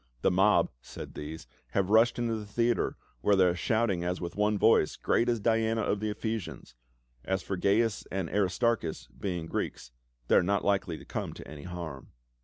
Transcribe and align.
"The 0.23 0.31
mob," 0.31 0.71
said 0.81 1.13
these," 1.13 1.45
have 1.75 1.91
rushed 1.91 2.17
into 2.17 2.33
the 2.35 2.45
theatre, 2.47 2.97
where 3.21 3.35
they 3.35 3.45
are 3.45 3.55
shout 3.55 3.91
ing 3.91 4.03
as 4.03 4.19
with 4.19 4.35
one 4.35 4.57
voice,' 4.57 4.95
Great 4.95 5.29
is 5.29 5.39
Diana 5.39 5.81
of 5.81 5.99
the 5.99 6.09
Ephe 6.11 6.37
sians!' 6.41 6.73
As 7.23 7.43
for 7.43 7.55
Gains 7.55 8.07
and 8.11 8.27
Aristarchus, 8.27 9.07
being 9.19 9.45
Greeks, 9.45 9.91
they 10.27 10.33
are 10.37 10.41
not 10.41 10.65
likely 10.65 10.97
to 10.97 11.05
come 11.05 11.33
to 11.33 11.47
any 11.47 11.65
harm." 11.65 12.13